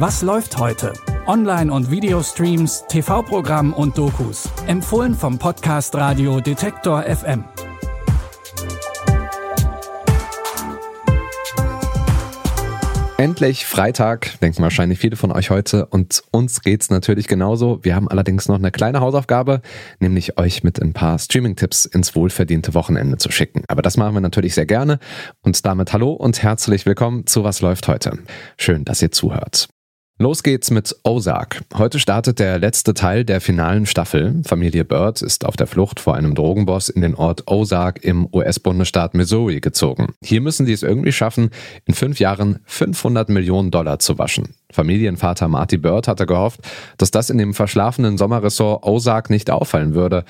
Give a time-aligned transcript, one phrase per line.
[0.00, 0.92] Was läuft heute?
[1.26, 4.48] Online- und Videostreams, TV-Programm und Dokus.
[4.68, 7.42] Empfohlen vom Podcast Radio Detektor FM.
[13.16, 15.86] Endlich Freitag, denken wahrscheinlich viele von euch heute.
[15.86, 17.80] Und uns geht's natürlich genauso.
[17.82, 19.62] Wir haben allerdings noch eine kleine Hausaufgabe,
[19.98, 23.64] nämlich euch mit ein paar Streaming-Tipps ins wohlverdiente Wochenende zu schicken.
[23.66, 25.00] Aber das machen wir natürlich sehr gerne.
[25.42, 28.16] Und damit hallo und herzlich willkommen zu Was läuft heute.
[28.56, 29.68] Schön, dass ihr zuhört.
[30.20, 31.62] Los geht's mit Ozark.
[31.74, 34.42] Heute startet der letzte Teil der finalen Staffel.
[34.44, 39.14] Familie Bird ist auf der Flucht vor einem Drogenboss in den Ort Ozark im US-Bundesstaat
[39.14, 40.14] Missouri gezogen.
[40.20, 41.50] Hier müssen sie es irgendwie schaffen,
[41.84, 44.56] in fünf Jahren 500 Millionen Dollar zu waschen.
[44.72, 46.62] Familienvater Marty Bird hatte gehofft,
[46.96, 50.24] dass das in dem verschlafenen Sommerressort Ozark nicht auffallen würde.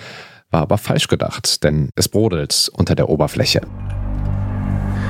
[0.50, 3.62] War aber falsch gedacht, denn es brodelt unter der Oberfläche.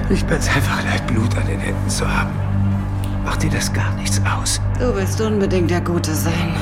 [0.08, 2.30] Ich bin's einfach leid, Blut an den Händen zu haben.
[3.28, 4.58] Macht dir das gar nichts aus?
[4.78, 6.56] Du willst unbedingt der Gute sein.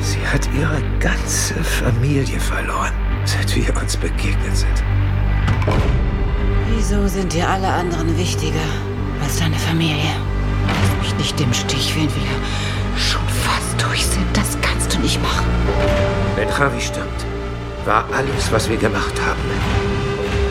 [0.00, 2.90] Sie hat ihre ganze Familie verloren,
[3.24, 4.82] seit wir uns begegnet sind.
[6.74, 8.68] Wieso sind dir alle anderen wichtiger
[9.22, 10.10] als deine Familie?
[10.66, 14.26] Lass mich nicht im Stich, wenn wir schon fast durch sind.
[14.36, 15.46] Das kannst du nicht machen.
[16.34, 17.24] Wenn Ravi stirbt,
[17.84, 19.77] war alles, was wir gemacht haben,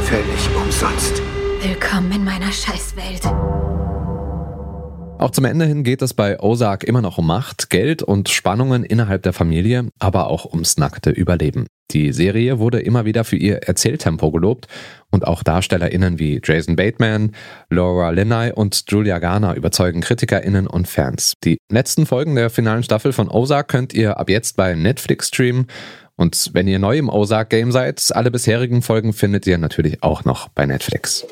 [0.08, 1.22] völlig umsonst.
[1.61, 3.25] Willkommen in meiner Scheißwelt.
[5.19, 8.85] Auch zum Ende hin geht es bei Ozark immer noch um Macht, Geld und Spannungen
[8.85, 11.66] innerhalb der Familie, aber auch ums nackte Überleben.
[11.91, 14.67] Die Serie wurde immer wieder für ihr Erzähltempo gelobt
[15.11, 17.33] und auch DarstellerInnen wie Jason Bateman,
[17.69, 21.33] Laura Linney und Julia Garner überzeugen KritikerInnen und Fans.
[21.44, 25.67] Die letzten Folgen der finalen Staffel von Ozark könnt ihr ab jetzt bei Netflix streamen
[26.18, 30.50] und wenn ihr neu im Ozark-Game seid, alle bisherigen Folgen findet ihr natürlich auch noch
[30.50, 31.26] bei Netflix.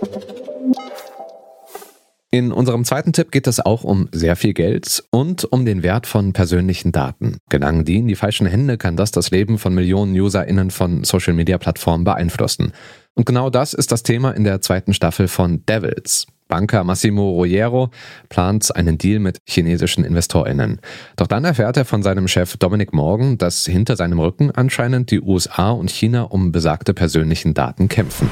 [2.31, 6.05] In unserem zweiten Tipp geht es auch um sehr viel Geld und um den Wert
[6.05, 7.37] von persönlichen Daten.
[7.49, 12.03] Gelangen die in die falschen Hände, kann das das Leben von Millionen UserInnen von Social-Media-Plattformen
[12.03, 12.73] beeinflussen.
[13.13, 16.27] Und genau das ist das Thema in der zweiten Staffel von Devils.
[16.55, 17.89] Banker Massimo Rogero
[18.29, 20.79] plant einen Deal mit chinesischen InvestorInnen.
[21.17, 25.19] Doch dann erfährt er von seinem Chef Dominic Morgan, dass hinter seinem Rücken anscheinend die
[25.19, 28.29] USA und China um besagte persönlichen Daten kämpfen.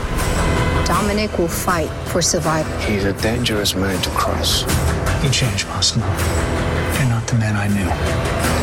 [0.88, 2.64] Dominic will fight for survival.
[2.88, 4.66] He's a dangerous man to cross.
[5.22, 6.06] You changed, Massimo.
[6.98, 7.92] You're not the man I knew.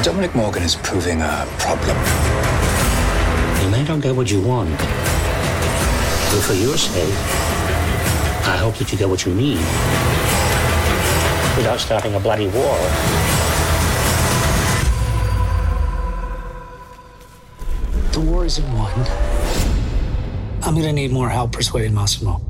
[0.03, 1.99] Dominic Morgan is proving a problem.
[3.63, 4.71] You may not get what you want,
[6.31, 7.50] but for your sake,
[8.45, 9.59] I hope that you get what you need
[11.57, 12.79] without starting a bloody war.
[18.13, 18.93] The war isn't won.
[20.63, 22.50] I'm gonna need more help persuading Massimo.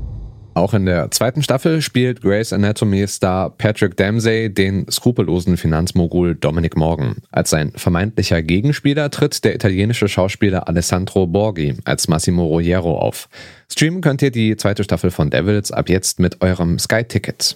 [0.53, 7.17] Auch in der zweiten Staffel spielt Grey's Anatomy-Star Patrick Dempsey den skrupellosen Finanzmogul Dominic Morgan.
[7.31, 13.29] Als sein vermeintlicher Gegenspieler tritt der italienische Schauspieler Alessandro Borghi als Massimo Rogero auf.
[13.71, 17.55] Streamen könnt ihr die zweite Staffel von Devils ab jetzt mit eurem Sky-Ticket.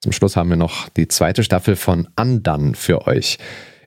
[0.00, 3.38] Zum Schluss haben wir noch die zweite Staffel von Undone für euch.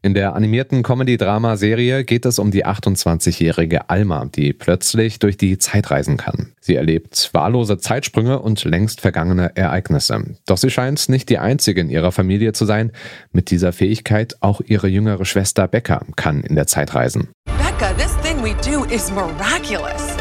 [0.06, 5.90] In der animierten Comedy-Drama-Serie geht es um die 28-jährige Alma, die plötzlich durch die Zeit
[5.90, 6.54] reisen kann.
[6.62, 10.24] Sie erlebt wahllose Zeitsprünge und längst vergangene Ereignisse.
[10.46, 12.92] Doch sie scheint nicht die einzige in ihrer Familie zu sein.
[13.32, 17.30] Mit dieser Fähigkeit auch ihre jüngere Schwester Becca kann in der Zeit reisen.
[17.58, 20.16] Becca, this thing we do is miraculous.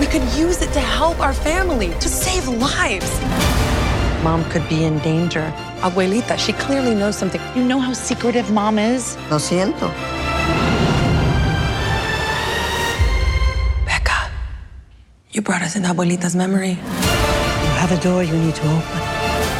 [0.00, 3.10] We could use it to help our family, to save lives.
[4.22, 5.52] Mom could be in danger.
[5.80, 7.40] Abuelita, she clearly knows something.
[7.54, 9.16] You know how secretive mom is?
[9.30, 9.88] Lo siento.
[13.86, 14.30] Becca,
[15.30, 16.70] you brought us into Abuelita's memory.
[16.70, 19.00] You have a door you need to open.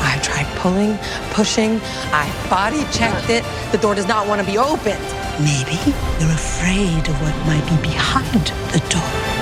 [0.03, 0.99] I tried pulling,
[1.31, 1.81] pushing.
[2.13, 3.45] I body checked it.
[3.71, 4.99] The door does not want to be opened.
[5.39, 5.79] Maybe
[6.19, 9.38] you're afraid of what might be behind the door.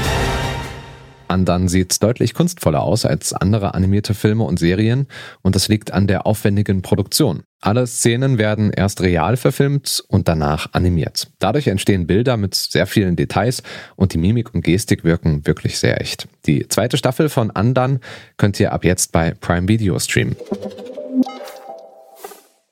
[1.29, 5.07] Undone sieht deutlich kunstvoller aus als andere animierte Filme und Serien
[5.43, 7.43] und das liegt an der aufwendigen Produktion.
[7.61, 11.29] Alle Szenen werden erst real verfilmt und danach animiert.
[11.39, 13.63] Dadurch entstehen Bilder mit sehr vielen Details
[13.97, 16.29] und die Mimik und Gestik wirken wirklich sehr echt.
[16.47, 18.01] Die zweite Staffel von Undone
[18.37, 20.37] könnt ihr ab jetzt bei Prime Video streamen.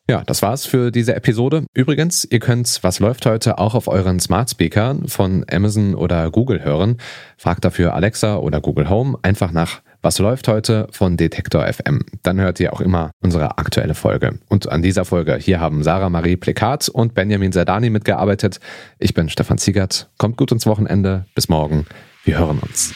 [0.07, 1.65] Ja, das war's für diese Episode.
[1.73, 6.63] Übrigens, ihr könnt Was läuft heute auch auf euren Smart Speakern von Amazon oder Google
[6.63, 6.99] hören.
[7.39, 12.05] Fragt dafür Alexa oder Google Home einfach nach Was läuft heute von Detektor FM.
[12.23, 14.39] Dann hört ihr auch immer unsere aktuelle Folge.
[14.51, 18.61] Und an dieser Folge hier haben Sarah Marie Plekat und Benjamin Sardani mitgearbeitet.
[18.99, 20.11] Ich bin Stefan Ziegert.
[20.19, 21.25] Kommt gut ins Wochenende.
[21.35, 21.87] Bis morgen.
[22.25, 22.93] Wir hören uns.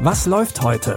[0.00, 0.96] Was läuft heute?